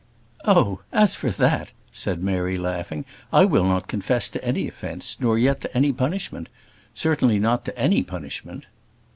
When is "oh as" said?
0.45-1.15